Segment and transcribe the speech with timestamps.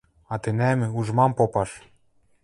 [0.33, 1.71] А тӹнӓм— уж мам попаш!